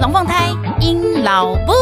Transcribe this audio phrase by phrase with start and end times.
[0.00, 0.48] 龙凤胎
[0.80, 1.72] 鹰老布。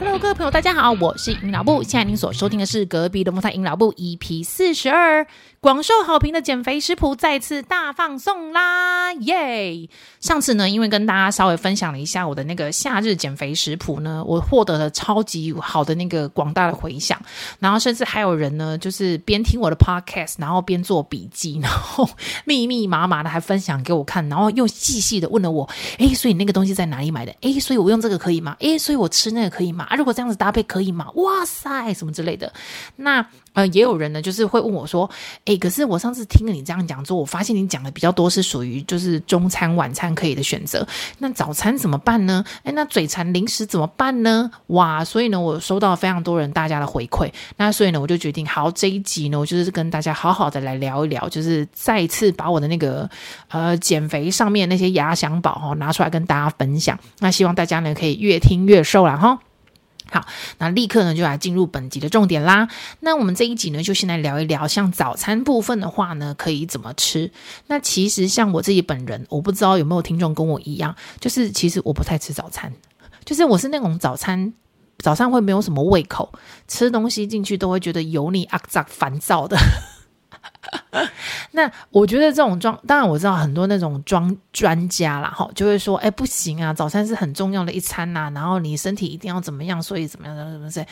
[0.00, 1.80] Hello，各位朋友，大家好，我是鹰老布。
[1.84, 5.24] 现在您所收听的是隔壁龙凤胎鹰老布 EP 四十二。
[5.60, 9.12] 广受好评的减肥食谱再次大放送啦！
[9.12, 9.88] 耶！
[10.22, 17.20] 上次呢，因为跟大家稍微分享了一下我的那个夏日减肥食谱呢，我获得了超级好的那个广大的回响，
[17.58, 22.08] 然后甚至还有人呢，就是边听我的 podcast，然后边做笔记， 然后
[22.44, 27.34] 密密麻麻的还分享给我看，然后又细细的问了我：诶，所以那个东西在哪里买的？
[27.40, 28.56] 诶，所以我用这个可以吗？
[28.60, 29.88] 诶，所以我吃那个可以吗？
[29.96, 31.10] 如果这样子搭配可以吗？
[31.16, 32.52] 哇塞，什么之类的。
[32.94, 35.08] 那呃，也有人呢，就是会问我说：
[35.44, 40.86] 诶，可是我上次听了你这样讲之后，我发现你讲的比较多是属于就是中餐晚餐可以的选择，
[41.18, 42.44] 那早餐怎么办呢？
[42.64, 44.50] 诶，那嘴馋零食怎么办呢？
[44.68, 53.08] 哇，所以呢，我收到非常多人大家的回馈，那所以呢，我就决定，好，这一集呢，我就是跟大家好好的来聊一聊，就是再次把我的那个
[53.48, 59.38] 呃减肥上面那些压箱宝哈拿出来跟大家分享，那希望大家呢可以越听越瘦啦哈。
[60.12, 60.26] 好，
[60.58, 62.68] 那立刻呢就来进入本集的重点啦。
[63.00, 67.30] 那我们这一集呢，就先来聊一聊，像早餐部分的话呢，可以怎么吃？
[67.68, 72.70] 那其实像我自己本人，我不知道有没有听众跟我一样，就是其实我不太吃早餐，
[73.24, 74.52] 就是我是那种早餐
[74.98, 76.30] 早上会没有什么胃口，
[76.68, 79.56] 吃东西进去都会觉得油腻、肮脏、烦躁的。
[81.52, 90.86] 那我觉得这种装，当然我知道很多那种装专家啦，哈，就会说，哎，不行啊，早餐是很重要的一餐呐，然后你身体一定要怎么样，所以怎么样，怎么怎么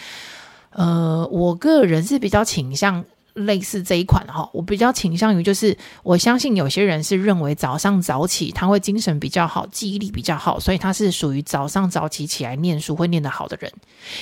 [0.70, 3.04] 呃，我个人是比较倾向。
[3.34, 13.72] 类似这一款哈，我比较倾向于就是，我相信有些人是认为早上早起他会精神比较好，记忆力比较好，所以他是属于早上早起起来念书会念得好的人。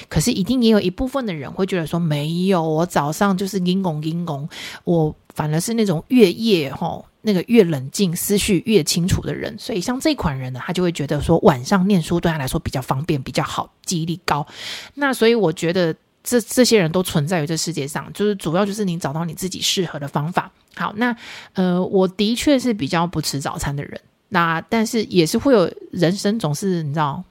[0.09, 4.49] 可是一定也有一部分的人会觉得说，没有，我早上就是阴功阴功，
[4.85, 9.57] 我反而是那种越夜哈那个越冷静，思绪越清楚的人。
[9.59, 14.47] 所以像这款人呢，他就会觉得说晚上念书对他来说比较方便，比较好，记忆力高。
[14.95, 15.95] 那所以我觉得。
[16.29, 20.51] 这这些人都存在于这世界上，就是主要就是你找到你自己适合的方法。
[20.77, 21.17] 好，那
[21.55, 27.25] 呃，我的确是比较不吃早餐的人，那但是也是会有人生总是你知道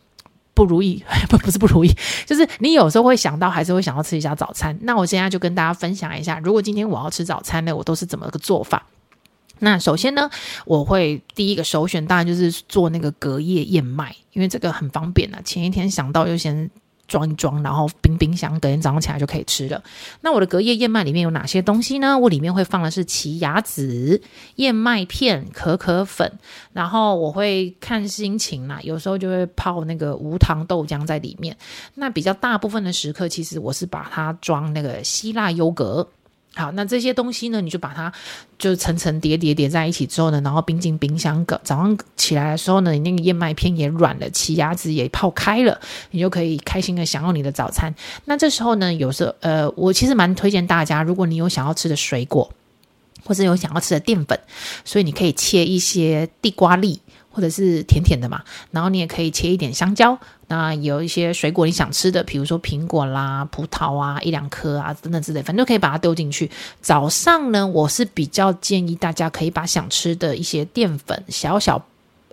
[0.55, 4.75] 不如意， 不不是不如意，就是你有时候会想到，还是会想要吃一下早餐。
[4.81, 8.83] 那我现在就跟大家分享一下，如果今天我要吃早餐呢，我都是怎么个做法。
[9.59, 10.27] 那首先呢，
[10.65, 16.67] 我会第一个首选当然就是做那个隔夜燕麦，因为这个很方便啊，前一天想到就先。
[17.07, 19.81] 装一装，然后冰冰箱，隔天早上起来就可以吃了。
[20.22, 22.18] 那我的隔夜燕麦里面有哪些东西呢？
[22.18, 24.22] 我里面会放的是奇亚籽、
[24.56, 26.31] 燕麦片、可可粉，
[26.73, 31.56] 然后我会看心情啦，有时候就会泡那个无糖豆浆在里面。
[31.95, 36.07] 那比较大部分的时刻，其实我是把它装那个希腊优格。
[36.55, 38.11] 好，那这些东西呢，你就把它
[38.57, 41.45] 就层层叠叠叠在一起之后呢，然后冰进冰箱。
[41.63, 45.79] 早上起来的时候呢，你那个燕麦片也软了，奇亚籽也泡开了，
[46.11, 47.93] 你就可以开心的享用你的早餐。
[48.25, 52.51] 那这时候呢，有时候呃，我其实蛮推荐大家，如果你有想要吃的水果，
[53.23, 54.39] 或者有想要吃的淀粉，
[54.83, 57.01] 所以你可以切一些地瓜粒。
[57.29, 58.41] 或者是甜甜的嘛，
[58.71, 66.49] 然后你也可以切一点香蕉，那有一些水果你想吃的，比如说苹果啦、葡萄啊，一两颗啊等等之类，反正都可以把它丢进去。
[66.81, 71.85] 早上呢，我是比较建议大家可以把想吃的一些淀粉小小。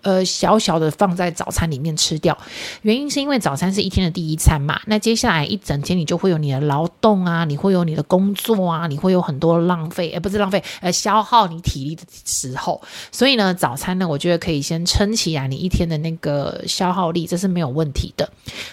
[0.04, 2.36] 呃，小小的放在早餐里面吃掉，
[2.82, 4.78] 原因是因为早餐是一天的第一餐嘛。
[4.86, 12.80] 那接下来一整天你就会有你的劳动啊，你会有你的工作啊，你会有很多浪费，呃，不是浪费，呃，消耗你体力的时候。
[13.10, 18.30] 所以呢，早餐呢，我觉得可以先撑起来你一天的那个消耗力，这是没有问题的。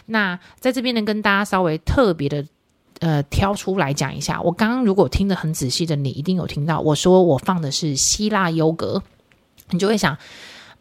[0.08, 2.46] 那在这边呢，跟大家稍微特别的
[3.00, 4.41] 呃挑出来讲一下。
[4.41, 9.02] 我刚刚如果听得很仔细的，你一定有听到我说我放的是希腊优格，
[9.70, 10.17] 你就会想。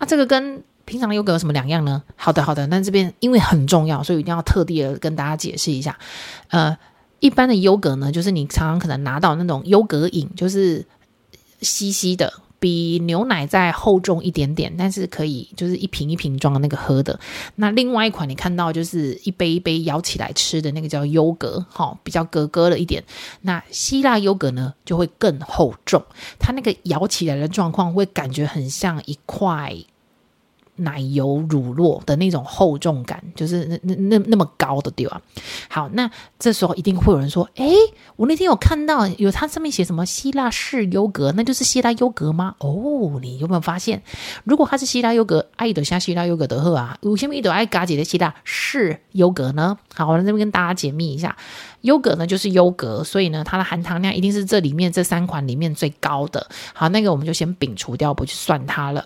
[0.00, 2.02] 那、啊、这个跟平常优格有什么两样呢？
[2.16, 2.66] 好的，好的。
[2.66, 5.96] 那这边因为很重要，所以一定要特地的跟大家解释一下。
[6.48, 6.76] 呃，
[7.20, 10.84] 一般的优格呢，就是你常常可能拿到那种优格饮，就是
[11.60, 17.20] 稀稀的，比牛奶再厚重一点点，但是可以就是一瓶一瓶装的那个喝的。
[17.54, 23.04] 那另外一款你看到就是一杯一杯舀起来吃的那个叫优格，哈，比较格格了一点。
[23.42, 26.02] 那希腊优格呢就会更厚重，
[26.40, 29.76] 它那个舀起来的状况会感觉很像一块。
[30.80, 35.20] 奶油乳酪的那种厚重感，就是那那那那么高的对吧？
[35.68, 37.74] 好，那这时候一定会有人说，诶，
[38.16, 42.54] 我那天有看到有它上面写什么希腊式优格，那就是希腊优格吗？
[42.58, 44.02] 哦，你有没有发现，
[44.44, 49.78] 如果它是希腊优格，爱的像希腊优格的贺啊，为什么一朵爱嘎姐的希腊式优格呢？
[49.94, 51.36] 好，我在这边跟大家解密一下，
[51.82, 56.46] 优格呢就是优格，所以呢它的含糖量一定是这里面这三款里面最高的。
[56.72, 59.04] 好，那个我们就先摒除掉，不去算它了。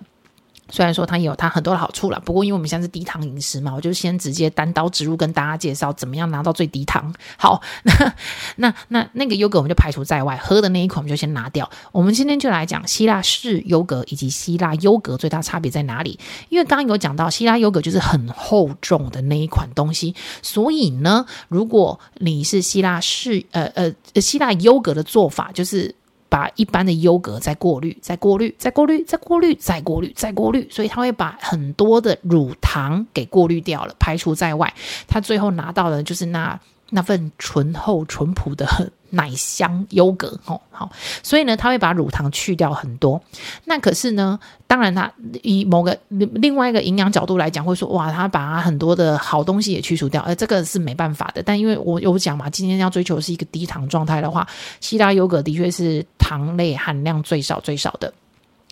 [0.70, 7.14] 虽然说它也有它很多的好处啦，不过因为我们现在是低糖饮食嘛，我就先直接单刀直入跟大家介绍怎么样拿到最低糖。
[7.36, 8.14] 好，那
[8.56, 11.70] 那那那个优格我们就排除在外，喝的那一款我们就先拿掉。
[11.92, 16.18] 我们今天就来讲希腊式优格以及希腊优格最大差别在哪里？
[16.48, 25.94] 因为刚刚有讲到希腊优格就是很厚重的那一款东西，所以呢，如果你是希腊式呃呃希腊优格的做法就是。
[26.34, 34.74] 把一般的优格再过滤，再过滤，再过滤，再过滤，再过滤，再过滤，所以它会把很多的乳糖给过滤掉了，排除在外。
[35.06, 36.58] 它最后拿到的就是那
[36.90, 38.66] 那份醇厚淳朴的
[39.14, 40.90] 奶香优格，哦，好，
[41.22, 43.20] 所以呢，它会把乳糖去掉很多。
[43.64, 45.10] 那可是呢，当然它
[45.42, 51.42] 以某个另外一个营养角度来讲，会说哇，它把很多的好东西也去除掉，而这个是没办法的。
[51.42, 54.46] 但因为我有讲嘛，今天要追求是一个低糖状态的话，
[54.80, 58.12] 希腊优格的确是糖类含量最少最少的。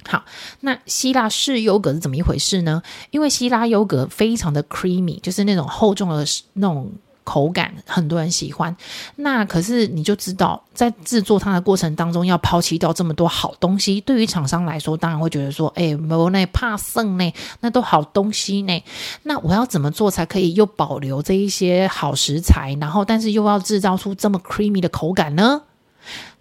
[0.04, 0.24] 好，
[0.60, 2.82] 那希腊式优格是怎么一回事呢？
[3.10, 6.24] 因为希腊优格非常的 creamy，就是那种厚重的
[6.54, 6.92] 那种。
[7.24, 8.76] 口感很多人喜欢，
[9.16, 18.82] 那可是你就知道，在制作它的过程当中，要抛弃掉这么多好东西，对于厂商来说，当然会觉得说，哎，没那怕剩呢，那都好东西呢，
[19.22, 25.62] 那我要怎么做才可以又保留这一些好食材，然后但是又要制造出这么 creamy 的口感呢？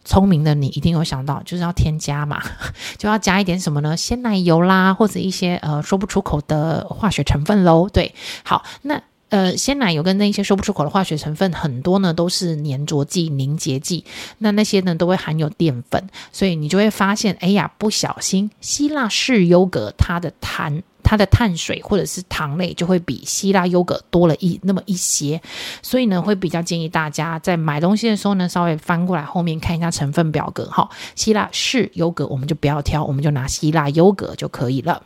[0.04, 2.42] 聪明的你一定有想到，就是要添加嘛，
[2.98, 3.96] 就要加一点什么呢？
[3.96, 7.88] 鲜奶油啦，或者一些呃说不出口的化学成分喽。
[7.88, 9.00] 对，好，那。
[9.32, 14.04] 呃，鲜奶油跟那些说不出口的化学成分很多呢，都是粘着剂、凝结剂。
[14.40, 25.42] 那那些呢，都会含有淀粉，所以你就会发现，哎呀，不小心希腊式优格它的碳、它的碳水或者是糖类就会比希腊优格多了一那么一些。
[25.82, 30.66] 所以呢，会比较建议大家在买东西的时候呢，稍微翻过来后面看一下成分表格。
[30.66, 35.02] 哈，希腊式优格我们就不要挑，我们就拿希腊优格就可以了。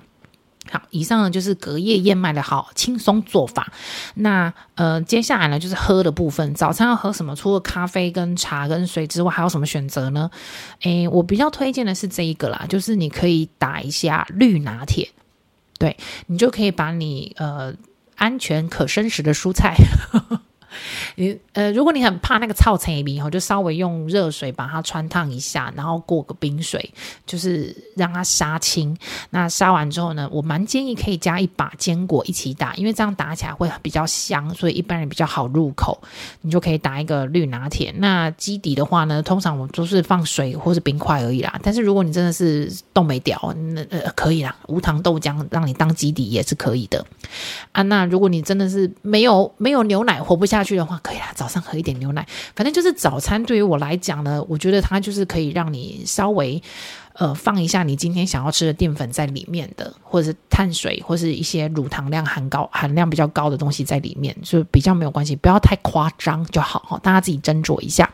[0.71, 3.71] 好，以上呢就是隔夜燕麦的好轻松做法。
[4.15, 6.53] 那呃，接下来呢就是喝的部分。
[6.56, 7.35] 早餐要喝什么？
[7.35, 10.29] 除了咖啡跟茶跟水之外，还有什么选择呢？
[10.81, 15.09] 诶，我比较推荐的是这一个啦，就是你可以打一下绿拿铁，
[15.77, 15.95] 对，
[16.27, 17.73] 你就可以把你呃
[18.15, 19.75] 安全可生食的蔬菜。
[21.16, 26.94] 你呃，如果你很怕那个臭青米，就稍微用热水把它穿烫一下，然后过个冰水，
[27.25, 28.95] 就是让它杀青。
[29.30, 36.01] 那杀完之后呢，我蛮建议可以加一把坚果一起打，因为这样打起来会比较香，所以一般人比较好入口。
[36.42, 37.94] 你就可以打一个绿拿铁。
[37.98, 41.60] 那基底的话呢，通常我们都是放水或是冰块而已啦。
[41.63, 43.39] 但是如果你真的是冻没掉，
[43.74, 47.06] 那呃可以啦，无糖豆浆让你当基底也是可以的
[47.72, 47.81] 啊。
[47.83, 53.41] 那如果你真的是没有没有牛奶活不下去的话，可以啦，早上喝一点牛奶，反正就是早餐。
[53.44, 56.62] 对于我来讲呢，我觉得它就是可以让你稍微。
[57.17, 67.00] 呃，放一下你今天想要吃的淀粉在里面的，或者是碳水，或是一些乳糖量含高、含量比较高的东西在里面，就比较没有关系，不要太夸张就好哈。
[67.01, 68.09] 大家自己斟酌一下。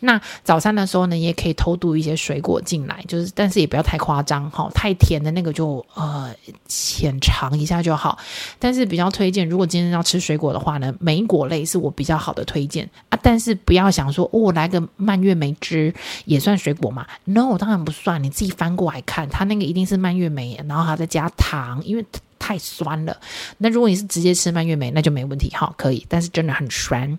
[0.00, 6.30] 那早餐的时候呢，也可以偷渡一些水果进来，就是但是也不要太夸张哈，太甜的那个就呃
[6.68, 8.18] 浅尝一下就好。
[8.58, 12.90] 但是比较推荐，如果今天要吃水果的话呢，莓果类是我比较好的推荐。
[13.24, 15.94] 但是不要想说哦，来个蔓越莓汁
[16.26, 18.28] 也算水果嘛？No，当然不算你。
[18.28, 22.04] 自己翻过来看，它那个一定是蔓越莓，然后还再加糖，因为
[22.38, 23.16] 太酸了。
[23.58, 26.04] 那如果你是直接吃蔓越莓，那就没问题，哈，可以。
[26.08, 27.18] 但是真的很酸。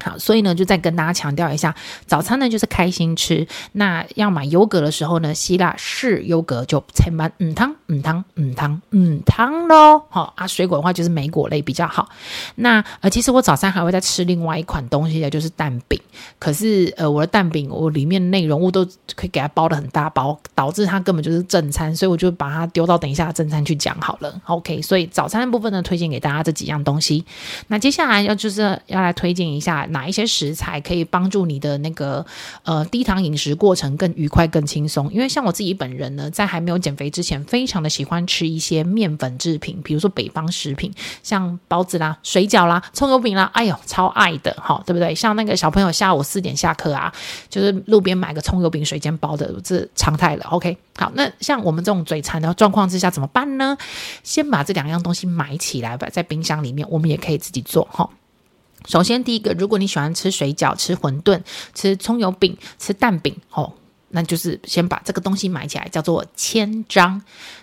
[0.00, 1.74] 好，所以呢，就再跟大家强调一下，
[2.06, 3.46] 早餐呢就是开心吃。
[3.72, 10.02] 那要买优格的时候呢，希腊式优格就千万嗯汤嗯汤嗯汤嗯汤喽。
[10.08, 12.08] 好啊，水果的话就是莓果类比较好。
[12.54, 16.00] 那呃，其实我早餐还会再吃另外一款东西的，就是蛋饼。
[16.38, 18.84] 可是呃，我的蛋饼我里面内容物都
[19.14, 24.40] 可以给它包的很大包，导致它根本就是正餐，所以我就把它丢到等一下正餐去讲好了。
[24.46, 27.24] OK，所以早餐的部分呢，推荐给大家这几样东西。
[27.68, 29.81] 那接下来要就是要来推荐一下。
[29.86, 32.24] 哪一些食材可以帮助你的那个
[32.64, 35.12] 呃低糖饮食过程更愉快、更轻松。
[35.12, 45.14] 因为像我自己本人呢，在还没有减肥之前，非常的喜欢吃一些面粉制品，比如说北方食品，像包子啦、水饺啦、葱油饼啦，哎呦，超爱的哈，对不对？
[45.14, 47.12] 像那个小朋友下午四点下课啊，
[47.48, 50.44] 就是路边买个葱油饼、水煎包的，这常态了。
[50.50, 53.76] OK，好，那像我们这种嘴馋的状况之下怎么办呢？
[54.22, 58.08] 先把这两样东西买起来吧，在冰箱里面，我们也可以自己做哈。
[58.86, 61.40] 首先，第一个，如果你喜欢吃水饺、吃馄饨、
[61.74, 63.72] 吃葱油饼、吃蛋饼，哦，
[64.08, 67.22] 那就是先把这个东西买起来，叫做千张，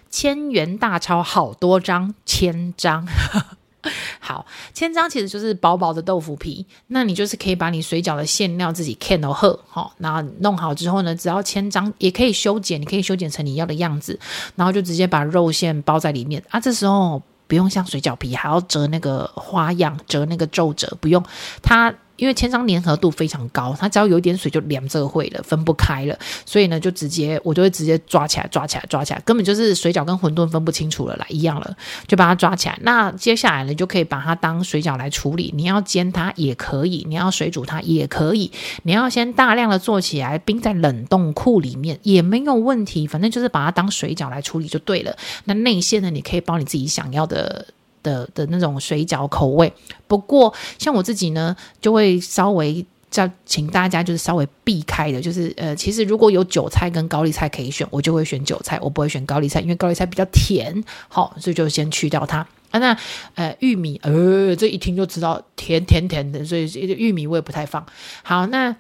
[0.10, 3.08] 千元大钞好多张，千张。
[4.20, 14.20] 好，千张其实就是薄薄的豆腐皮，那你就是可以把你水饺的馅料自己 can 都喝，好，然后弄好之后呢，只要千张也可以修剪，你可以修剪成你要的样子，
[14.56, 17.22] 然后就直接把肉馅包在里面啊，这时候。
[17.50, 21.22] 不用像水饺皮还要折那个花样，折那个皱褶，不用
[21.62, 21.94] 它。
[22.20, 26.18] 因为千张粘合度非常高，它只要有一点水就粘这会了，分不开了。
[26.46, 31.76] 所以呢，就直接我就会直接抓起来，抓起来，抓起来，根本就是水饺跟馄饨分不清楚了啦，一样了，
[32.08, 32.78] 就把它抓起来。
[32.82, 35.54] 那接下来呢，就可以把它当水饺来处理。
[35.56, 38.52] 你要煎它也可以，你要水煮它也可以，
[38.84, 43.08] 你要先大量的做起来，冰在冷冻库里面也没有问题。
[43.08, 45.16] 反正就是把它当水饺来处理就对了。
[45.46, 47.66] 那内馅呢，你可以包你自己想要的。
[48.04, 49.72] 的的那种水饺口味，
[50.08, 62.80] 不过像我自己呢，就会稍微叫请大家就是稍微避开的，就是呃，其实如果有韭菜跟高丽菜可以选，我就会选韭菜，我不会选高丽菜，因为高丽菜比较甜，好，所以就先去掉它啊。
[62.80, 62.98] 那
[63.36, 67.86] 呃，玉米呃，这一听就知道甜甜甜的，所以玉米我也不太放。
[68.24, 68.76] 好，那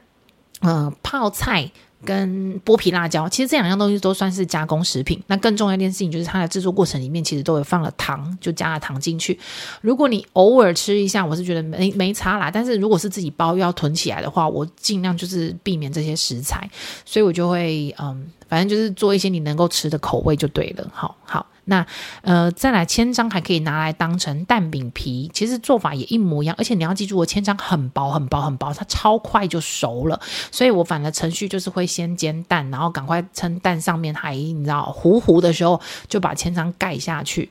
[0.61, 1.71] 嗯、泡菜。
[2.05, 5.21] 跟剥皮辣椒，其实这两样东西都算是加工食品。
[5.27, 9.37] 那更重要一件事情就是它的制作过程里面其实都有放了糖，就加了糖进去。
[9.81, 12.49] 如果你偶尔吃一下，我是觉得没没差啦。
[12.49, 16.69] 但是如果是自己包要囤起来的话，我尽量就是避免这些食材，
[17.05, 20.89] 所以我就会嗯，反正就是做一些你能够吃的口味就对了。
[20.93, 21.45] 好好。
[21.69, 21.85] 那
[22.21, 30.19] 呃，再来千张还可以拿来当成蛋饼皮，其实做法也一模一样，而且你要记住，我千张很薄很薄很薄，它超快就熟了，
[30.51, 37.49] 所以我反的程序就是会先煎蛋，然后赶快趁蛋上面还你知道糊糊的时候，就把千张盖下去。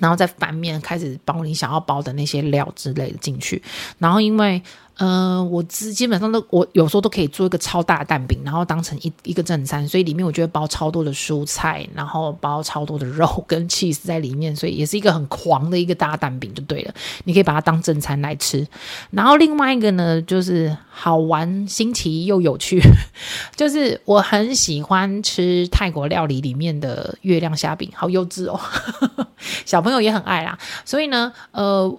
[0.00, 3.62] 然后再翻面开始包你想要包的那些料之类的进去，
[3.98, 4.60] 然后因为
[4.98, 16.94] 呃我基基本上都我有时候都可以做一个超大蛋饼，然后当成一一个正餐，所以里面我就会包超多的蔬菜，然后包超多的肉跟 cheese 在里面，所以也是一个很狂的一个大蛋饼就对了，
[17.24, 18.66] 你可以把它当正餐来吃。
[19.10, 22.80] 然后另外一个呢就是好玩新奇又有趣，
[23.56, 28.60] 就是我很喜欢吃泰国料理里面的月亮虾饼，好幼稚哦。
[29.64, 31.92] 小朋友也很爱啦，所以呢，呃，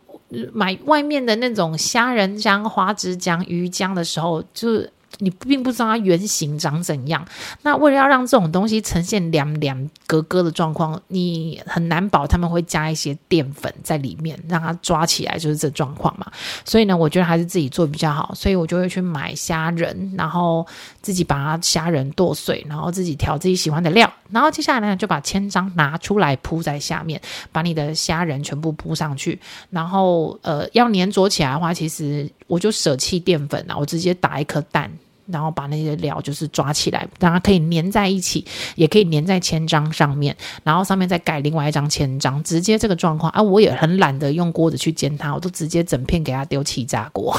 [0.54, 4.86] 买外面的那种虾仁浆、花枝浆、鱼浆的时候，就。
[5.20, 7.25] 你并不知道它原型长怎样，
[7.62, 16.32] 那为了要让这种东西呈现凉凉格格的状况，你很难保他们会加一些淀粉在里面，让它抓起来就是这状况嘛。
[16.65, 20.65] 所以呢，我觉得还是自己做比较好，所以我就会去买虾仁，然后
[21.01, 29.39] 自己把它虾仁剁碎，然后自己调自己喜欢的料，然后接下来呢，就把千张拿出来铺在下面，把你的虾仁全部铺上去，
[29.70, 34.91] 然后呃要粘着起来的话，其实我就舍弃淀粉了，我直接打一颗蛋。
[35.34, 47.36] 然后把那些料就是抓起来，让它可以粘在一起，也可以粘在千张上面，然后上面再盖另外一张千张，直接这个状况啊，我也很懒得用锅子去煎它，我都直接整片给它丢气炸锅，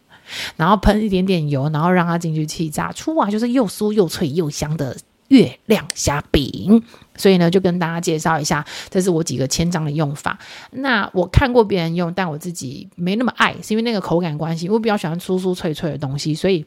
[0.56, 4.94] 然后喷一点点油，然后让它进去气炸，出啊就是又酥又脆又香的
[5.28, 6.82] 月亮虾饼。
[7.16, 10.38] 所以呢，就跟大家介绍一下，这是我几个千张的用法。
[10.72, 16.64] 那我看过别人用，但我自己没那么爱，是因为那个口感关系，我比较喜欢酥酥脆脆的东西，所以。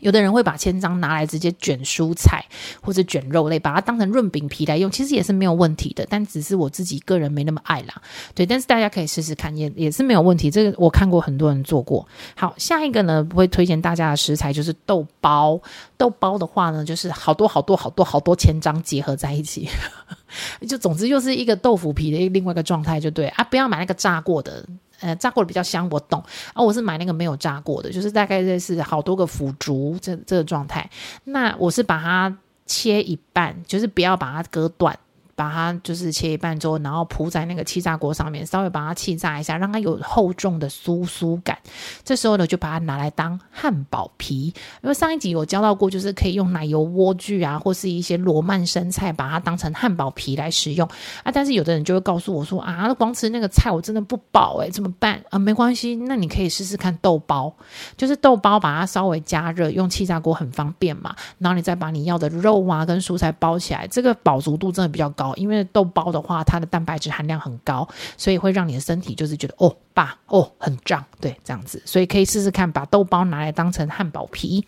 [0.00, 2.44] 有的人会把千张拿来直接卷蔬菜
[2.82, 6.06] 或者卷肉类，把它当成润饼皮来用，其实也是没有问题的。
[6.10, 8.02] 但只是我自己个人没那么爱啦。
[8.34, 10.50] 对，但是大家可以试试看，也也是没有问题。
[10.50, 12.06] 这个我看过很多人做过。
[12.34, 15.60] 好，下一个呢，不会推荐大家的食材就是豆包。
[15.96, 19.68] 豆包的话呢，就是好多好多好多好多千张结合在一起，
[20.66, 24.64] 就总之又是一个豆腐皮的另外一个状态，就对啊，不要买那个炸过的。
[25.00, 26.22] 呃，炸过的比较香，我懂。
[26.54, 30.88] 啊，我是买那个没有炸过的，就是大概这是好多个腐竹这这个状态。
[31.24, 34.96] 那我是把它切一半，就是不要把它割断，
[35.40, 41.56] 把它就是切一半之后，然后铺在那个气炸锅上面，稍微把它气炸一下，让它有厚重的酥酥感。
[42.04, 50.86] 这时候呢，就把它拿来当汉堡皮，因为上一集有教到过，就是可以用奶油莴苣啊，或是一些罗曼生菜，把它当成汉堡皮来使用
[51.24, 51.32] 啊。
[51.32, 55.38] 但是有的人就会告诉我说啊，光吃那个菜我真的不饱诶，怎么办啊？
[55.38, 57.50] 没关系，那你可以试试看豆包，
[57.96, 61.16] 就是豆包把它稍微加热，用气炸锅很方便嘛。
[61.38, 74.64] 然后你再把你要的肉啊跟蔬菜包起来，这个饱足度真的比较高，因为豆包的话，它的蛋白质含量很高，所以会让你的身体就是觉得哦，爸哦很胀，对，这样子，所以可以试试看，把豆包拿来当成汉堡皮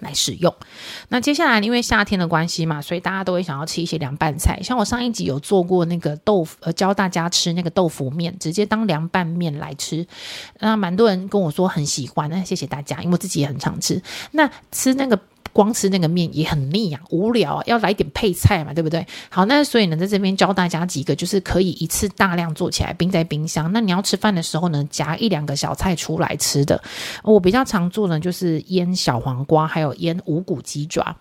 [0.00, 0.52] 来使用。
[1.08, 10.06] 那接下来因为夏天的关系嘛，所以大家都会想要吃一些凉拌菜，像我上一集有做过那个豆腐，呃，教大家吃那个豆腐面，直接当凉拌面来吃，
[10.60, 14.02] 那蛮多人跟我说很喜欢，那谢谢大家，因为我自己也很常吃。
[14.32, 15.18] 那吃那个。
[15.52, 19.06] 光吃那个面也很腻啊，无聊啊，要来点配菜嘛，对不对？
[19.28, 23.72] 好，那所以呢，在这边教大家几个，就是可以一次大量做起来，冰在冰箱。
[23.72, 26.82] 那你要吃饭的时候呢，夹一两个小菜出来吃的。
[27.22, 31.16] 我比较常做呢，就是腌小黄瓜，还有腌无骨鸡爪。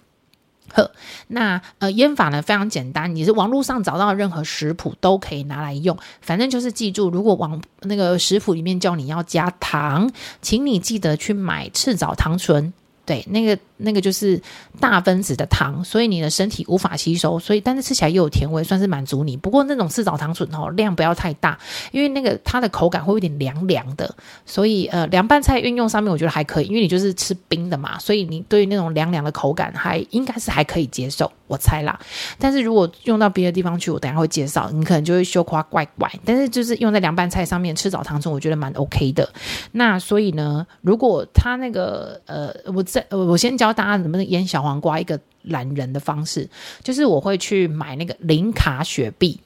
[0.74, 0.90] 呵，
[1.28, 5.98] 那呃腌法呢非常简单，你是网络上找到任何食谱都可以拿来用。
[6.22, 10.10] 反正就是记住，如果网那个食谱里面叫你要加糖，
[10.42, 12.72] 请你记得去买赤藻糖醇。
[13.12, 14.42] 对，那个那个就是
[14.80, 19.36] 大分子的糖，所以你的身体无法吸收，所以但是吃起来又有甜味，算是满足你。
[19.36, 21.60] 不过那种赤藻糖醇哦，量不要太大，
[21.92, 24.16] 因为那个它的口感会有点凉凉的，
[24.46, 32.00] 所以呃凉拌菜运用上面我觉得还可以，因为你就是吃冰的嘛，所以你对于那种凉凉的口感还应该是还可以接受，我猜啦。
[32.40, 36.10] 但是如果用到别的地方去，我等下会介绍，你可能就会羞夸怪怪。
[36.24, 39.30] 但是就是用在凉拌菜上面，赤藻糖醇我觉得蛮 OK 的。
[39.74, 42.86] 那所以呢，如果它那个呃我。
[43.10, 46.48] 我先教大家怎么腌小黄瓜，一个懒人的方式，
[46.84, 49.40] 就是我会去买那个零卡雪碧，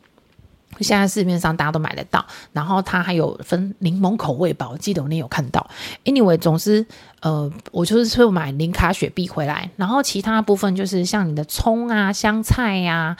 [0.82, 5.66] 现在市面上大家都买得到，然后它还有分柠檬口味吧，我记得我那有看到。
[6.04, 6.86] Anyway，总之，
[7.22, 13.18] 呃，我就是会买零卡雪碧回来，然后其他部分就是像你的葱啊、香菜呀、啊，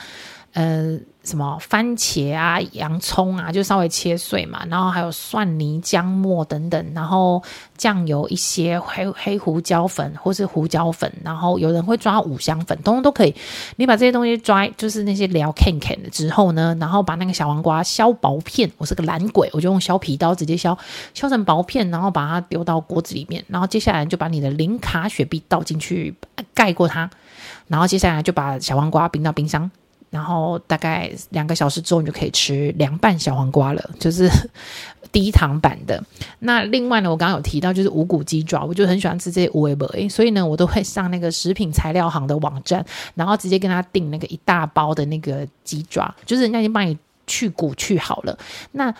[0.56, 0.98] 呃。
[1.26, 7.42] 什么番茄啊、洋葱啊，就稍微切碎嘛，然后还有蒜泥、姜末等等，然后
[7.76, 13.34] 酱油一些黑黑胡椒粉或是胡椒粉，然后有人会抓五香粉，通通都可以。
[13.74, 20.78] 你把这些东西抓，就是那些料 can can 的之后呢，然后把那个小黄瓜削薄片，我是个懒鬼，我就用削皮刀直接削，
[21.12, 26.14] 削成薄片，然后把它丢到锅子里面，然后接下来就把你的零卡雪碧倒进去，
[26.54, 27.10] 盖过它，
[27.66, 29.68] 然后接下来就把小黄瓜冰到冰箱。
[30.16, 34.26] 然后大概两个小时之后，你就可以吃凉拌小黄瓜了，就是
[35.12, 36.02] 低糖版的。
[36.38, 42.82] 那另外呢，我刚刚有提到就是无骨鸡爪，我就很喜欢吃这些无为味，所以呢，我都会上那个食品材料行的网站，
[43.14, 48.38] 然后直接跟他订那个一大包的那个鸡爪，就是人家已经帮你去骨去好了。
[48.72, 48.94] 那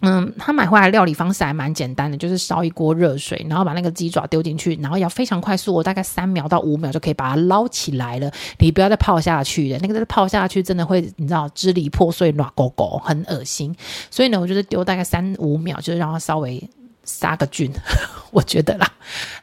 [0.00, 8.30] 嗯，他买回来料理方式还蛮简单的，就是烧一锅热水，然后把那个鸡爪丢进去，然后要非常快速，我大概三秒到五秒就可以把它捞起来了。
[8.58, 13.74] 你不要再泡下去了，那个再泡下去真的会，你知道支离破碎、软狗狗，很恶心。
[14.10, 16.62] 所以呢，我就是丢大概三五秒，就是让它稍微。
[17.06, 17.72] 杀个菌，
[18.30, 18.86] 我觉得啦，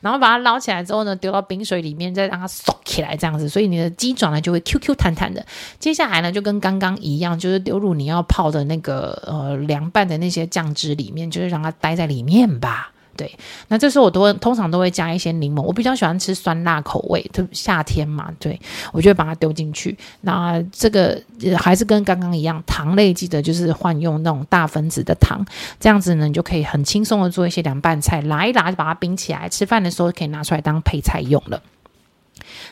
[0.02, 5.44] 然后把它捞起来之后呢，丢到冰水里面，再让它缩起来，这样子，所以你的鸡爪呢就会 Q Q 弹弹的。
[5.80, 12.93] 接下来呢，就跟刚刚一样，就是丢入你要泡的那个呃凉拌的那些酱汁里面，就是让它待在里面吧。
[13.16, 13.32] 对，
[13.68, 18.60] 那这时候我都会通常都会加一些柠檬，我比较喜欢吃酸辣口味，就夏天嘛，对，
[18.92, 19.96] 我就会把它丢进去。
[20.22, 21.22] 那这个
[21.58, 25.46] 还是跟刚刚一样，糖类记得就是换用那种大分子的糖，
[25.80, 31.62] 这样子呢，你就可以很轻松的做一些凉拌菜，拿一拿就把它冰起来，吃饭的时候可以拿出来当配菜用了。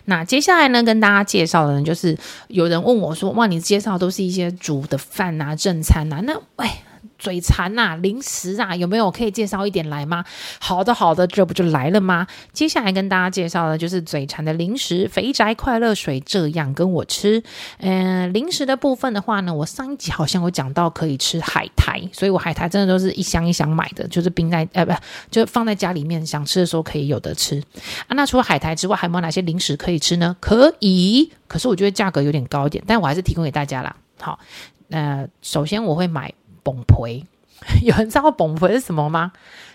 [0.06, 6.82] 那接下来呢，跟大家介绍的呢，就是有人问我说：“哇，你介绍都是一些煮的饭啊，正餐啊，那哎。”
[7.18, 10.24] 嘴馋呐，零食啊，有没有可以介绍一点来吗？
[10.60, 12.28] 好的，好的，这不就来了吗？
[12.54, 17.42] 接下来跟大家介绍的就是嘴馋的零食，肥宅快乐水，这样跟我吃。
[17.80, 24.94] 嗯、零食的部分的话呢，我上一集好像有讲到可以吃海苔，所以我海苔真的都是一箱一箱买的，就是冰在呃不，
[25.30, 27.62] 就放在家里面，想吃的时候可以有的吃
[28.08, 28.16] 啊。
[28.16, 30.36] 那除了海苔之外，还有没有哪些零食可以吃呢？
[30.40, 33.96] 可以，可是我觉得价格有点高一点，但我还是提供给大家啦。
[34.20, 34.40] 好，
[34.90, 36.34] 呃，首先我会买。
[36.63, 37.26] 崩皮，
[37.84, 39.32] 有人知道崩皮是什么吗？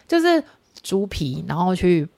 [0.08, 0.42] 就是
[0.82, 2.08] 猪皮，然后去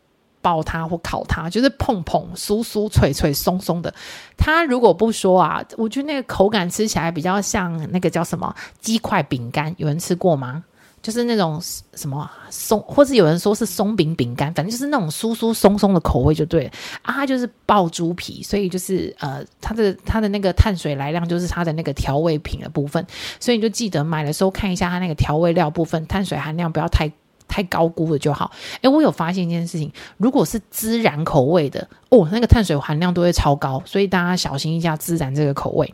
[0.41, 3.93] 爆它或烤它，就是碰碰酥酥脆脆松松的。
[4.37, 9.75] 它如果不说啊，我觉得那个口感吃起来比较像那个叫什么鸡块饼干。
[9.79, 10.65] 有人吃过吗？
[11.01, 11.61] 就是那种
[11.95, 16.71] 什么松，或者有人说是松饼饼干，反正就是那种酥酥松松的口味就对
[17.03, 17.25] 啊。
[17.25, 23.07] 就是爆猪皮，所以就是呃，它的它的那个碳水来量就是它的那个调味品的部分，
[23.39, 27.13] 所以你就记得买的时候看一下它那个调味料部分，碳水含量不要太
[27.47, 28.51] 太高估了就好。
[28.81, 35.93] 诶，我有发现一件事情，如果是孜然口味的哦，那个碳水含量都会超高，所以大家小心一下孜然这个口味。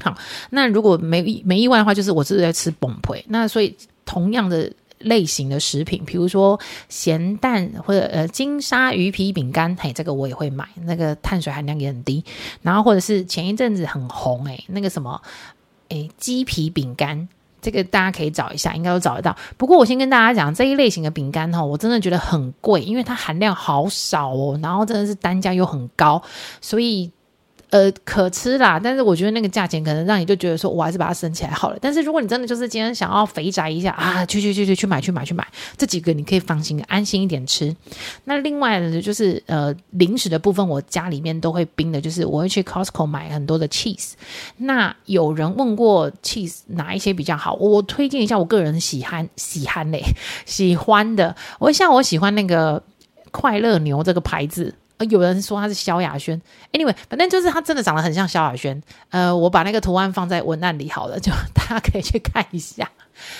[0.00, 0.16] 好，
[0.48, 3.76] 那如果没没意外的话，就是我是在吃崩皮，那所以。
[4.04, 12.24] 同样的类型的食品，比如说咸蛋或者呃金沙鱼皮饼干，嘿，这个我也会买，那个碳水含量也很低。
[12.62, 15.20] 然后或者是前一阵子很红诶，那个什么
[15.88, 17.28] 诶鸡皮饼干，
[17.60, 19.36] 这个大家可以找一下，应该都找得到。
[19.56, 26.22] 不过我先跟大家讲这一类型的饼干哈，我真的觉得很贵，因为它含量好少哦，然后真的是单价又很高，
[26.60, 27.10] 所以。
[27.74, 31.78] 呃，可吃啦，但是我觉得那个价钱可能让你就觉得说，我还是把它省起来好了。
[31.80, 35.44] 但是如果你真的就是今天想要肥宅一下啊，去去去去去买去买去买，
[35.76, 37.74] 这几个你可以放心安心一点吃。
[38.22, 44.12] 那另外呢，就是呃零食的部分，我家里面都会冰的，就是我会去 Costco 买很多的 cheese。
[44.58, 50.00] 那有人问过 cheese 哪一些比较好，我推荐一下我个人喜欢喜欢嘞
[50.46, 52.80] 喜欢的，我像我喜欢那个
[53.32, 54.72] 快乐牛这个牌子。
[54.98, 56.40] 呃，有人说他是萧亚轩
[56.72, 58.80] ，anyway，反正就是他真的长得很像萧亚轩。
[59.10, 62.88] 呃，我把那个图案放在文案里好了，就大家可以去看一下。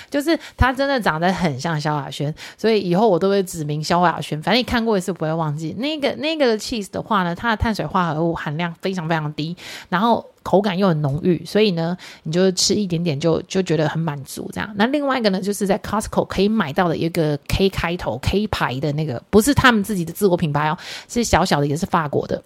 [0.09, 4.41] 就是它真的长得很像萧亚轩，所以以后我都会指名萧亚轩。
[4.41, 5.73] 反正你看过一次不会忘记。
[5.77, 9.55] 那个那个 cheese 的话呢，它的碳水化合物含量非常非常低，
[9.89, 14.71] 然后口感又很浓郁，所以呢，你就吃一点点就就觉得很满足这样。
[14.75, 22.41] 那另外一个呢，就是在 Costco 可以买到的一个 K 开头 K 牌的那个，不是他们自己的自我品牌哦，是小小的，也是法国的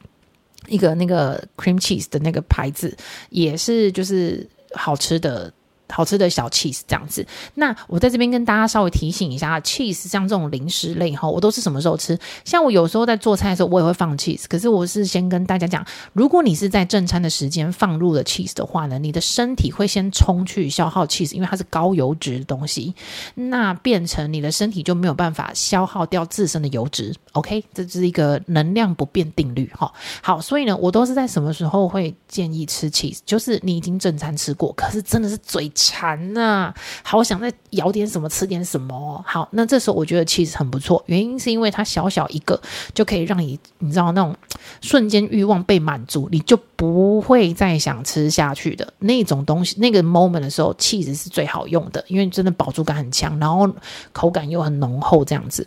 [0.68, 2.96] 一个那个 cream cheese 的那个牌子，
[3.30, 5.52] 也是就是好吃的。
[5.90, 7.26] 好吃的小 cheese 这样子，
[7.56, 12.18] 那我在这边跟大家稍微提醒一下，cheese 像这种零食类哈，我都是什么时候吃？
[12.46, 14.44] 像我有时候在做菜的时候，我也会放 cheese。
[14.48, 22.94] 可是我是先跟大家讲，如果你是在正餐的时间放入了 cheese 的话呢，你的身体会先冲去消耗 cheese，因为它是高油脂的东西，
[23.34, 27.16] 那变成你的身体就没有办法消耗掉自身的油脂。
[27.32, 29.92] OK，这是一个能量不变定律哈。
[30.22, 33.18] 好，所以呢，我都是在什么时候会建议吃 cheese？
[33.26, 35.68] 就是你已经正餐吃过，可是真的是嘴。
[35.80, 39.24] 馋呐、好想再咬点什么，吃点什么。
[39.26, 42.60] 好，那这时候我觉得其实很不错，原因是因为它小小一个
[42.94, 44.36] 就可以让你，你知道那种
[44.82, 49.80] 瞬间欲望被满足，你就不会再想吃下去的那种东西。
[49.80, 53.70] 那个 moment 的时候，起司是最好用的，因为真的饱足感很强，然后
[54.12, 55.66] 口感又很浓厚，这样子。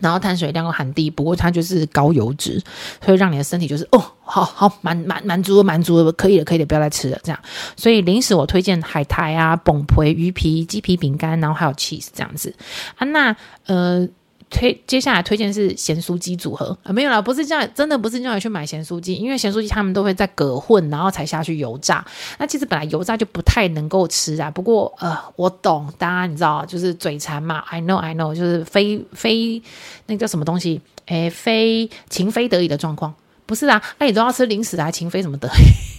[0.00, 2.62] 然后碳水量又很低，不过它就是高油脂，
[3.04, 7.38] 所以让你的身体就是哦，好好满满满足了，满足了，可以了，可以了，不要再吃了，这样。
[7.76, 12.54] 所以零食我推荐海苔啊、崩皮、鱼皮、鸡皮饼干，然后还有 cheese 这样子
[12.96, 13.04] 啊。
[13.06, 14.08] 那呃。
[14.50, 22.04] 推接下来推荐是咸酥鸡组合啊，没有啦，不是这样，真的不是叫你去买咸酥鸡，因为咸酥鸡他们都会在隔混，然后才下去油炸。
[22.38, 24.50] 那其实本来油炸就不太能够吃啊。
[24.50, 29.60] 不过呃，我懂，大家你知道，就是嘴馋嘛，I know I know，就是非非
[30.06, 33.14] 那个叫什么东西，诶，非情非得已的状况，
[33.46, 33.82] 不是啊？
[33.98, 35.93] 那你都要吃零食啊，情非什么得已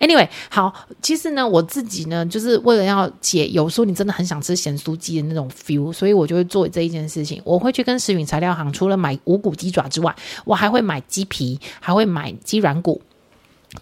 [0.00, 7.40] ？Anyway，好，其实呢，我自己呢，就是为了要解，有时候你真的很想吃咸酥鸡的那种 feel，所以我就会做这一件事情。
[7.44, 13.00] 我会去跟食品材料行，除了买无骨鸡爪之外，我还会买鸡皮，还会买鸡软骨。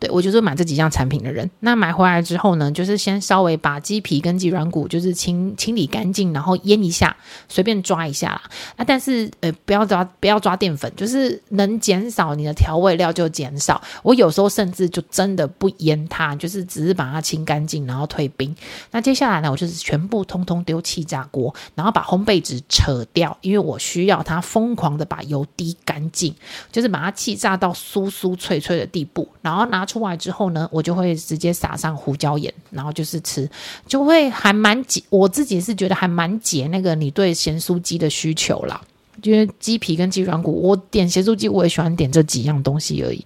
[0.00, 1.48] 对，我就是买这几样产品的人。
[1.60, 7.16] 那买回来之后呢，就是先稍微把鸡皮跟鸡软骨就是清清理干净，然后腌一下，
[7.48, 8.42] 随便抓一下啦。
[8.76, 13.80] 啊，但是呃，不要抓不要抓淀粉，就是能减少你的调味料就减少。
[14.02, 18.52] 我有时候甚至就真的不腌它，就是只是把它清干净，然后退冰。
[18.90, 26.34] 那接下来呢，我就是全部通通丢气炸锅，然后把烘焙纸扯掉，因为我需要它疯狂的把油滴干净，
[26.72, 29.83] 就是把它气炸到酥酥脆脆的地步，然后拿。
[29.84, 33.48] 出来之后呢，我就会直接撒上胡椒盐，然后就是吃，
[33.86, 35.02] 就会还蛮解。
[35.10, 38.80] 我自己是觉得还蛮解那个你对咸酥鸡的需求啦，
[39.22, 43.24] 因为鸡皮跟鸡软骨，我点咸酥鸡我也喜欢点这几样东西而已。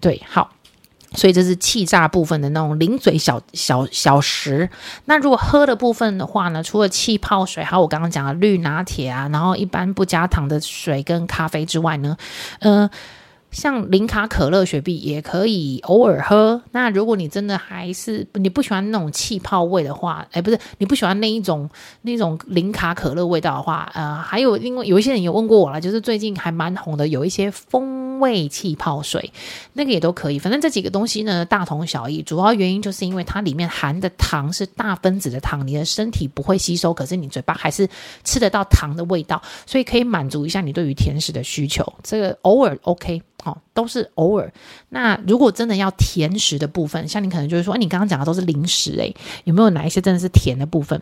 [0.00, 0.50] 对，好，
[1.14, 4.70] 所以这是气炸部分的那种零嘴小小小食。
[5.06, 12.16] 那如果喝的部分的话呢，除了气泡水，还有我刚刚讲的绿拿铁啊，然后一般不加糖的水跟咖啡之外呢，
[12.60, 12.88] 嗯、
[13.50, 16.62] 像零卡可乐、雪碧也可以偶尔喝。
[16.72, 21.68] 那如果你真的还是你不喜欢那种气泡味的话，哎，不是你不喜欢那一种
[22.02, 29.32] 那种零卡可乐味道的话，呃，还有另外有一些人有问过我了，就是最近还蛮红的，有一些风味气泡水，
[29.72, 30.38] 那个也都可以。
[30.38, 32.22] 反正这几个东西呢，大同小异。
[32.22, 37.88] 主要原因就是因为它里面含的糖是大分子的糖，你的身体不会吸收，可是你嘴巴还是
[38.22, 41.84] 吃得到糖的味道，所以可以满足一下你对于甜食的需求。
[42.02, 43.20] 这个偶尔 OK。
[43.44, 44.52] 哦，都是偶尔。
[44.90, 51.00] 那如果真的要甜食的部分，像你可能就是说，哎，你刚刚讲的都是零食，诶，有没有哪一些真的是甜的部分？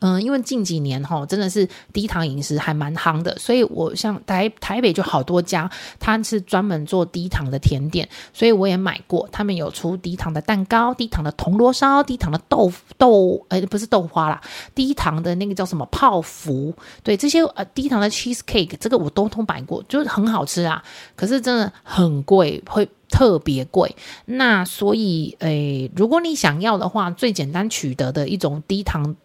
[0.00, 9.28] 嗯，因为近几年哈，真的是低糖饮食还蛮夯的，所以我像台台北就好多家，它是专门做低糖的甜点，所以我也买过。
[9.32, 14.40] 他们有出低糖的蛋糕、低糖的铜锣烧、低糖的豆豆，呃，不是豆花啦，
[14.74, 16.72] 低糖的那个叫什么泡芙？
[17.02, 20.82] 对，这些呃低糖的 cheese cake，这个我都通买过，就是很好吃啊。
[21.16, 23.96] 可是真的很贵，会特别贵。
[24.26, 29.16] 那所以，诶，如果你想要的话，最简单取得的一种低糖。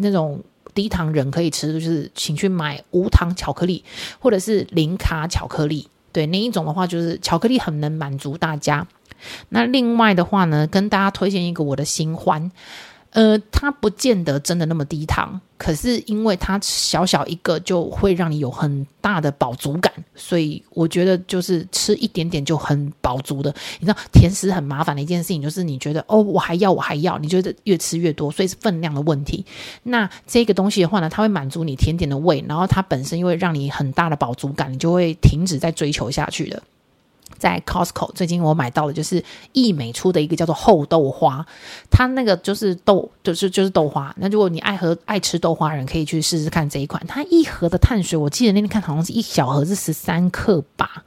[0.00, 0.42] 那种
[0.74, 3.84] 低糖人可以吃，就是请去买无糖巧克力，
[4.18, 5.88] 或者是零卡巧克力。
[6.12, 8.86] 对，那一种的话，就是巧克力很能满足大家。
[9.50, 12.50] 那另外的话呢，跟大家推荐一个我的新欢。
[13.10, 23.52] 呃，它不见得真的那么低糖，可是因为它小小一个就会让你有很大的饱足感，所以我觉得就是吃一点点就很饱足的。
[23.80, 29.44] 你知道，甜食很麻烦的一件事情，就是你觉得哦，我还要，我还要，你觉得越吃越多，所以是分量的问题。
[29.84, 36.62] 那这个东西的话呢，它会满足你甜点的胃，然后它本身又会让你很大的饱足感，你就会停止再追求下去的。
[37.36, 41.44] 在 Costco 最近我买到的就是义美出的一个叫做厚豆花，
[41.90, 44.14] 它那个就是豆，就是就是豆花。
[44.18, 47.04] 那如果你爱喝爱吃豆花的人，可以去试试看这一款。
[47.06, 51.04] 它一盒的碳水，我记得那天看好像是一小盒是十三克吧，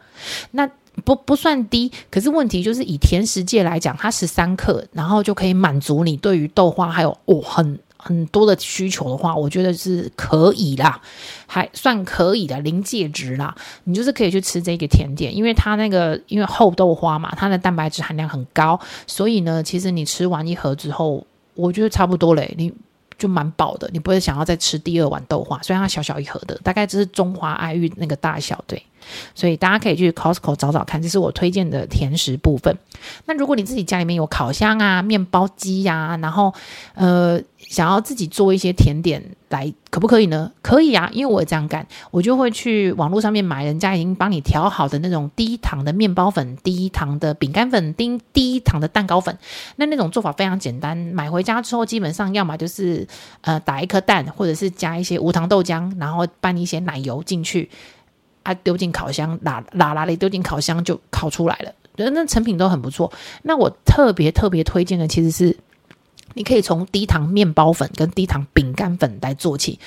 [0.51, 0.69] 那
[1.03, 1.91] 不不算低。
[2.09, 7.79] 可是问题就是以甜食界来讲，它十三克，然后就可以满足你对于豆花还有哦很。
[8.01, 10.99] 很多的需求的话，我觉得是可以啦，
[11.45, 13.55] 还算可以的临界值啦。
[13.83, 22.73] 你就是可以去吃这个甜点，因为它那个因为厚豆花嘛，它的蛋白质含量很高，所以呢，其实你吃完一盒之后，我觉得差不多嘞，你
[23.17, 25.61] 就蛮饱的，你不会想要再吃第二碗豆花。
[25.61, 28.81] 虽然它小小一盒的，大概只是中华爱玉那个大小，对。
[29.35, 32.77] 所以大家可以去 Costco 找找看，这是我推荐的甜食部分。
[33.25, 36.53] 那如果你自己家里面有烤箱啊、面包机呀、然后
[36.93, 40.51] 呃想要自己做一些甜点来，可不可以呢？
[40.61, 49.35] 可以啊，因为我也这样干，我就会去网络上面买人家已经帮你调好的那种低糖的面包粉、低糖的饼干粉、低低糖的蛋糕粉。
[49.77, 53.07] 那那种做法非常简单，买回家之后基本上要么就是
[53.41, 57.69] 呃打一颗蛋，或者是加一些无糖豆浆，然后拌一些奶油进去。
[58.51, 63.11] 啊，丢进烤箱，拉拉拉的丢进烤箱就烤出来了，那成品都很不错。
[63.43, 65.57] 那我特别特别推荐的其实是，
[66.33, 69.79] 你可以从低糖面包粉跟低糖饼干粉来做起。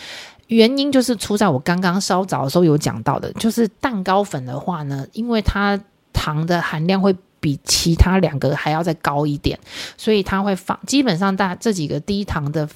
[0.49, 5.81] 原因就是出在我刚刚稍早的时候有讲到的，就是蛋糕粉的话呢，因为它
[6.13, 9.59] 糖的含量会比其他两个还要再高一点，
[9.97, 12.69] 所以它会放基本上大这几个低糖的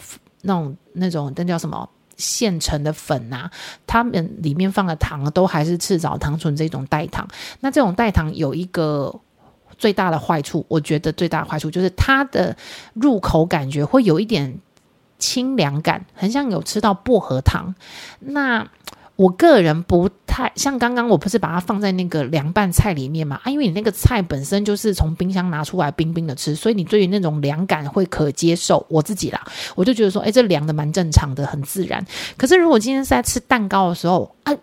[0.42, 1.88] 那种那种那叫什么？
[2.18, 3.50] 现成的粉啊，
[3.86, 7.26] 他们里面放的糖都还是赤藻糖醇这种代糖。
[7.60, 9.18] 那这种代糖有一个
[9.78, 12.54] 最大的坏处，我觉得最大的坏处就是它的
[12.94, 14.58] 入口感觉会有一点
[15.18, 17.74] 清凉感，很像有吃到薄荷糖。
[18.20, 18.68] 那
[19.18, 23.40] 我个人不太像刚刚，我不是把它放在那个凉拌菜里面嘛？
[23.42, 28.86] 啊，因为你那个菜本身就是从冰箱拿出来冰冰的吃，所以你对于那种凉感会可接受。
[28.88, 32.06] 我自己啦，我就觉得说，哎，这凉的蛮正常的，很自然。
[32.36, 34.54] 可是如果今天是在吃蛋糕的时候，啊。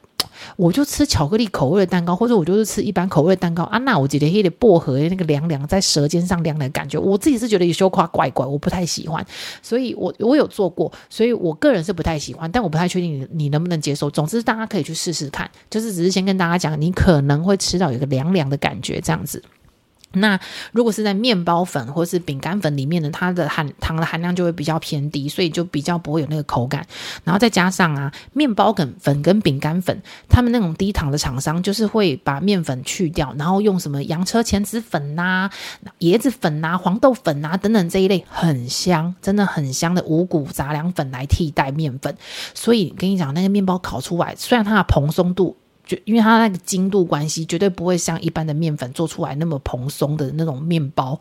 [0.56, 3.78] 我就吃巧克力口味的蛋糕，或者我就是吃一般口味的蛋糕啊。
[3.80, 9.26] 那我觉得有点薄荷那个凉凉在舌尖上凉的感觉，我自己是觉得有羞夸怪怪，我不太喜欢。
[9.62, 14.10] 所以我我有做过，所以我个人是不太喜欢，但我不太确定你你能不能接受。
[14.10, 19.42] 总之，大家可以去试试看，就是只是先跟大家讲，你可能会吃到有一个凉凉的感觉这样子。
[20.16, 20.40] 那
[20.72, 26.86] 如果是在面包粉或是饼干粉里面呢，它的含糖的含量就会比较偏低，所以就比较不会有那个口感。
[27.24, 35.50] 然后再加上啊，面包粉粉跟饼干粉，他们那种低糖的厂商就是会把面粉去掉，然后用什么洋车前子粉呐、
[36.00, 42.16] 椰子粉呐、黄豆粉呐、等等这一类很香，真的很香的五谷杂粮粉来替代面粉。
[42.54, 45.58] 所以跟你讲，那个面包烤出来，虽然它的蓬松度。
[45.86, 51.20] 就因为它那个精度关系，绝对不会像一般的面粉做出来那么蓬松的那种面包。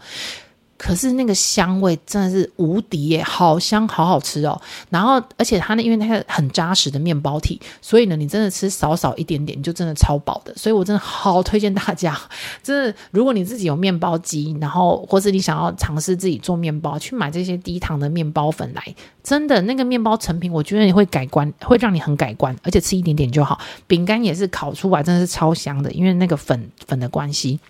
[0.76, 4.60] 可是那个香味真的是无敌耶，好香，好好吃哦。
[4.90, 10.54] 然后，而且它呢，因为那个很扎实的面包体，所以呢，你真的吃少少一点点，就真的超饱的。
[10.56, 12.18] 所以我真的好推荐大家，
[12.62, 23.60] 真的，如果你自己有面包机，然后或是你想要尝试自己做面包，去买这些低糖的面包粉来，真的那个面包成品，我觉得你会改观，会让你很改观，而且吃一点点就好。
[23.86, 27.60] 饼干也是烤出来真的是超香的，因为那个粉粉的关系。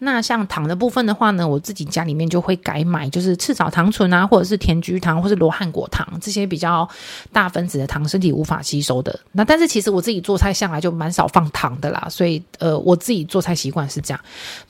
[0.00, 6.88] 那像糖的部分的话呢，我自己家里面就会改买，就是赤藻糖醇啊，或者是甜菊糖，或是罗汉果糖这些比较
[7.32, 9.18] 大分子的糖，身体无法吸收的。
[9.32, 14.20] 那但是其实我自己做菜向来就蛮少放糖的啦，所以呃，我自己做菜习惯是这样。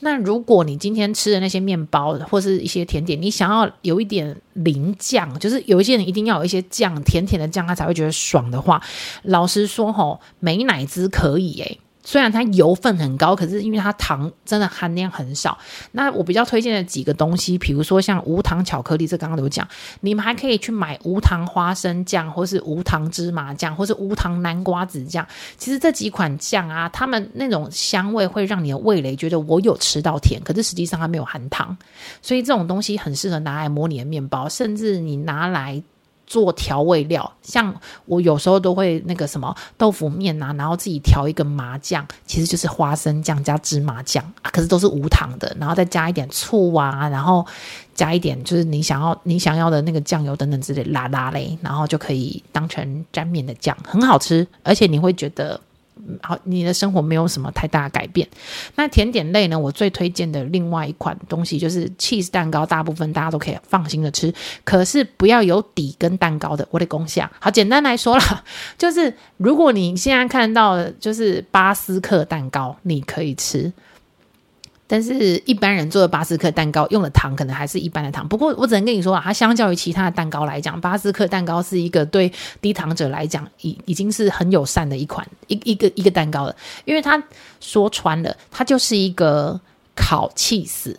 [0.00, 8.82] 那如果你今天吃的那些面包或是一些甜点，你想要有一点淋酱，就是有一些人一定要有一些酱，甜甜的酱，他才会觉得爽的话，
[9.22, 15.59] 老实说吼，美乃滋可以诶、虽然它油分很高，可是因为它糖真的含量很少。
[15.93, 19.67] 那我比较推荐的几个东西，比如说像无糖巧克力，这刚刚有讲，
[20.01, 25.27] 你们还可以去买无糖花生酱，或是无糖芝麻酱，或是无糖南瓜子酱。
[25.57, 31.77] 其实这几款酱啊，它们那种香味会让你的味蕾觉得我有吃到甜，可是实际上它没有含糖，
[32.21, 35.83] 所以这种东西很适合拿来模拟的面包，甚至你拿来。
[36.26, 37.74] 做调味料，像
[38.06, 47.44] 我有时候都会那个什么豆腐面啊，然后自己调一个麻酱，其实就是花生酱加芝麻酱啊，可是都是无糖的，然后再加一点醋啊，然后
[47.94, 55.60] 加一点就是你想要你想要的那个酱油等等之类拉拉嘞，然后就可以当成沾面的酱，很好吃，而且你会觉得。
[56.20, 58.28] 好，你的生活没有什么太大的改变。
[58.74, 59.59] 那甜点类呢？
[59.59, 64.33] 我最推荐的另外一款东西就是 cheese 蛋糕，大部分大家都可以放心的吃，
[64.64, 66.66] 可是不要有底跟蛋糕的。
[66.70, 68.44] 我的功效，好简单来说啦，
[68.76, 73.72] 就是如果你现在看到的就是巴斯克蛋糕，你可以吃。
[74.87, 87.23] 但是一般人做的巴斯克蛋糕用的糖可能还是一般的糖，不过我只能跟你说啊，它相较于其他的蛋糕来讲，巴斯克蛋糕是一个对低糖者来讲已已经是很友善的一款一一个一个蛋糕了，因为它
[87.61, 89.61] 说穿了，它就是一个。
[89.94, 90.94] 烤 cheese，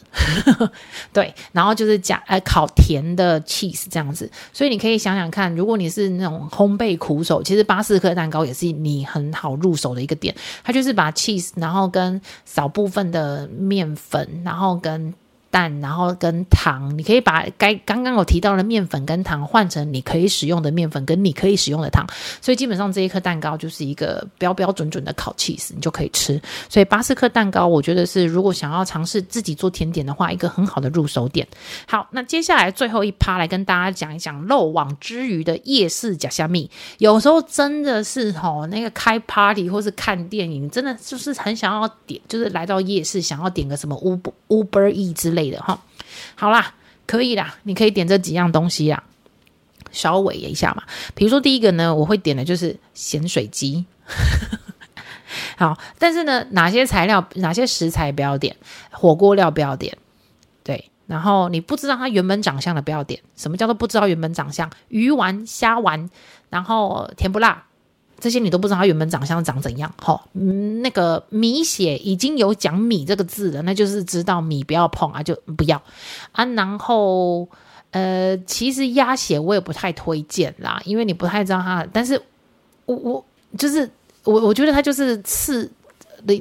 [1.12, 15.14] 对，然后就是加呃烤甜的 cheese 这样子，所以你可以想想看，如果你是那种烘焙苦手，其实巴斯克蛋糕也是你很好入手的一个点，它就是把 cheese，然后跟少部分的面粉，然后跟。
[15.56, 22.06] 蛋，然后跟糖，你可以把该刚刚我提到的面粉跟糖换成你可以使用的面粉跟你可以使用的糖，
[22.42, 26.42] 所以基本上这一颗蛋糕就是一个标标准准的烤 cheese，你就可以吃。
[26.68, 31.48] 所以巴斯克蛋糕，我觉得是如果想要尝试自己做甜点的话，一个很好的入手点。
[31.88, 36.70] 好，那接下来最后一趴来跟大家讲一讲漏网之鱼的夜市假虾米。
[36.98, 45.82] 有时候真的是吼，那个开 party 或是看电影，真的就是很想要点，就是来到夜市想要点个什么 Uber Uber E 之类的哈，
[46.36, 46.74] 好啦，
[47.08, 49.04] 可以啦，你可以点这几样东西啦，
[49.92, 50.84] 稍微一下嘛。
[51.14, 53.86] 比如说第一个呢，我会点的就是咸水鸡。
[55.58, 58.56] 好，但是呢，哪些材料、哪些食材不要点？
[58.92, 59.98] 火锅料不要点。
[60.64, 63.22] 对，然后你不知道它原本长相的不要点。
[63.36, 64.70] 什么叫做不知道原本长相？
[64.88, 66.10] 鱼丸、虾丸，
[66.50, 67.65] 然后甜不辣。
[68.20, 75.82] 这些你都不知道他原本长相长怎样，齁，嗯，那个米血已经有讲米这个字了，那就是知道米不要碰啊，就不要
[76.32, 76.46] 啊。
[76.46, 77.48] 然后，
[77.92, 82.22] 呃，其实鸭血我也不太推荐啦，因为你不太知道它，但是
[82.86, 83.26] 我我
[83.58, 83.90] 就是
[84.24, 85.70] 我我觉得它就是刺。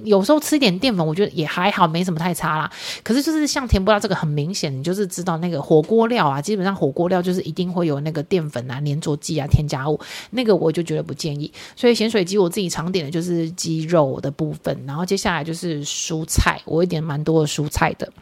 [0.05, 2.71] 有时候吃一点淀粉，我觉得也还好，没什么太差啦。
[3.03, 9.99] 可是就是像甜不辣这个，很明显，你就是知道那个火锅料啊，基本上火锅料就是一定会有那个淀粉啊、粘着剂啊、添加物，
[10.31, 11.53] 那个我就觉得不建议。
[11.77, 18.13] 所以咸水鸡我自己常点的就是鸡肉的部分，然后接下来就是蔬菜，我会点蛮多的蔬菜的。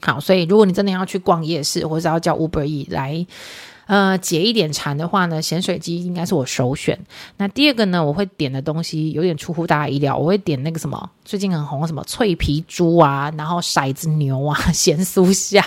[0.00, 3.26] 好，所以如果你真的要去逛夜市，或者要叫 Uber E 来。
[3.86, 6.98] 呃，解一点馋的话呢，咸水鸡应该是我首选。
[7.36, 15.62] 那第二个呢，我会点的东西有点出乎大家意料，我会点那个什么最近很红什么脆皮猪啊，然后骰子牛啊，咸酥虾，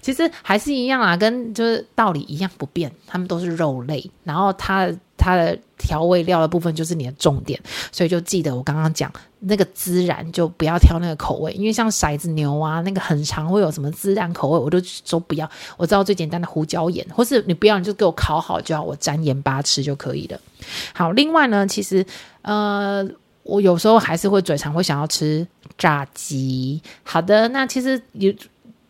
[0.00, 4.90] 其实还是一样啊，跟就是道理一样不变，他们都是肉类，然后它。
[5.16, 15.48] 它的调味料的部分就是你的重点，所以就记得我刚刚讲那个孜然，就不要挑那个口味，因为像骰子牛啊，那个很常会有什么孜然口味，我就说不要。
[15.76, 20.40] 我知道最简单的胡椒盐，或是你不要，你就给我烤好就好，我沾盐巴吃就可以了。
[20.92, 22.04] 好，另外呢，其实
[22.42, 23.06] 呃，
[23.42, 25.46] 我有时候还是会嘴馋，会想要吃
[25.78, 26.80] 炸鸡。
[27.02, 28.34] 好的，那其实也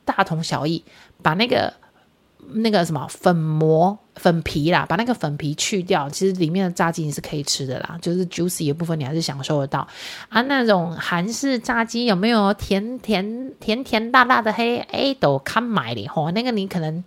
[0.04, 0.82] 大同小异，
[1.22, 1.72] 把那个。
[2.54, 9.86] 那个什么粉膜、粉皮啦，把那个粉皮去掉，其实里面的炸鸡你是可以吃的啦，就是 juicy 的部分你还是享受得到
[10.28, 10.40] 啊。
[10.42, 14.78] 那种韩式炸鸡有没有甜甜甜甜辣辣的黑？
[14.90, 17.04] 哎，都看买的吼，那个你可能。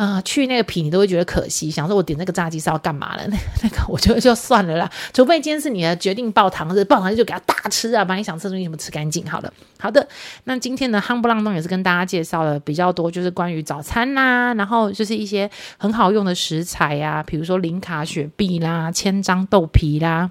[0.00, 3.26] 啊、去那个皮你都会觉得可惜，想说我点那个炸鸡是要干嘛的？
[3.28, 9.28] 那 那个我觉得就算了啦，除非今天是你的决定爆糖日，爆糖日就给他大吃啊，把你想吃的东西什么吃干净。
[9.28, 10.08] 好了，好的，
[10.44, 20.30] 那今天呢，夯不啷当也是跟大家介绍了比较多，就是关于早餐呐、啊，然后就是一些很好用的食材呀、啊，比如说零卡雪碧啦、千张豆皮啦。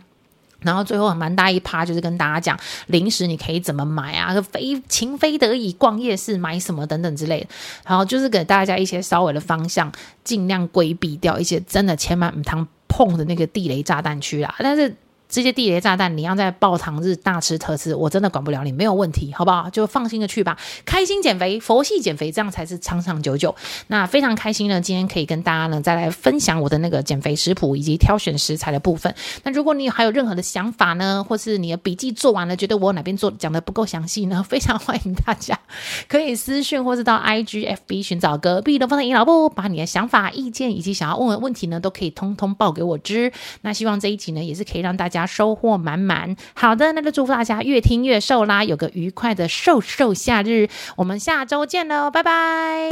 [0.61, 7.47] 然后最后蛮大一趴，就是跟大家讲零食你可以怎么买啊，非情非得已逛夜市买什么等等之类的。
[7.85, 9.91] 然后就是给大家一些稍微的方向，
[10.23, 14.55] 尽量规避掉一些真的千万唔能碰的那个地雷炸弹区啦。
[14.59, 14.95] 但是。
[15.29, 19.69] 这些地雷炸弹，你要在爆糖日大吃特吃，我真的管不了你，没有问题，好不好？
[19.69, 23.55] 就放心的去吧，开心减肥，佛系减肥，这样才是长长久久。
[23.87, 29.13] 那非常开心呢，今天可以跟大家呢再来分享我的那个减肥食谱以及挑选食材的部分。
[29.43, 35.59] 那如果你还有任何的想法呢，或是你的笔记做完了，觉得我哪边做讲的不够详细呢，非常欢迎大家
[36.07, 43.31] 可以私讯或是到 IGFB 寻找隔壁的方的营老布，把你的想法、意见以及想要问的问题呢，都可以通通报给我知。
[43.61, 50.67] 那希望这一集呢，也是可以让大家收获满满，好的，那就祝福大家越听越瘦啦，有个愉快的瘦瘦夏日，
[50.97, 52.89] 我们下周见喽，拜拜。